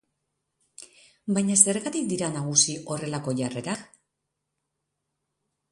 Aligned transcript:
Baina 1.37 1.57
zergatik 1.65 2.07
dira 2.15 2.31
nagusi 2.37 2.77
horrelako 2.95 3.37
jarrerak? 3.41 3.87